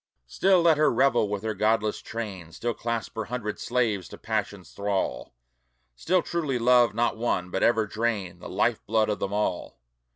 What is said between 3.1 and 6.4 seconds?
her hundred slaves to passion's thrall, Still